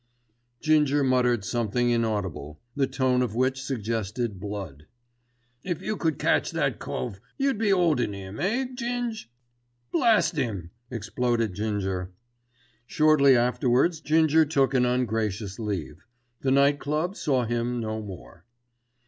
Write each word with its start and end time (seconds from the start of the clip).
Ginger 0.61 1.03
muttered 1.03 1.45
something 1.45 1.91
inaudible, 1.91 2.59
the 2.75 2.87
tone 2.87 3.21
of 3.21 3.35
which 3.35 3.61
suggested 3.61 4.39
blood. 4.39 4.87
"If 5.63 5.83
you 5.83 5.95
could 5.95 6.17
catch 6.17 6.49
that 6.53 6.79
cove 6.79 7.19
you'd 7.37 7.59
be 7.59 7.71
'oldin' 7.71 8.15
'im, 8.15 8.39
eh 8.39 8.65
Ging?" 8.73 9.13
"Blast 9.91 10.39
'im!" 10.39 10.71
exploded 10.89 11.53
Ginger. 11.53 12.13
Shortly 12.87 13.37
afterwards 13.37 14.01
Ginger 14.01 14.43
took 14.43 14.73
an 14.73 14.87
ungracious 14.87 15.59
leave. 15.59 16.03
The 16.39 16.49
Night 16.49 16.79
Club 16.79 17.15
saw 17.15 17.45
him 17.45 17.79
no 17.79 18.01
more. 18.01 18.45